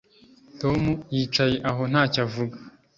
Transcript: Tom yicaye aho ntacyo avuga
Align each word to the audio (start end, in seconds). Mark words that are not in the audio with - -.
Tom 0.61 0.81
yicaye 1.15 1.55
aho 1.69 1.81
ntacyo 1.91 2.19
avuga 2.25 2.57